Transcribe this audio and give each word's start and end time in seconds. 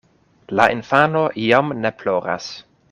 La 0.59 0.65
infano 0.77 1.21
jam 1.45 1.71
ne 1.85 1.95
ploras. 2.03 2.51